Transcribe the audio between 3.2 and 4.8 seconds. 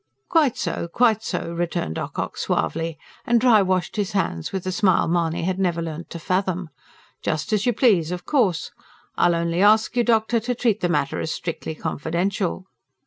and dry washed his hands with the